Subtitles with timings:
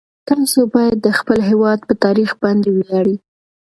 [0.29, 3.15] تاسو باید د خپل هیواد په تاریخ باندې وویاړئ.